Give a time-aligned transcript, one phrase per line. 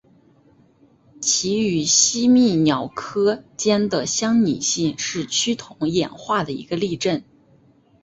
[1.21, 7.23] 其与吸蜜鸟科间的相拟性是趋同演化的一个例证。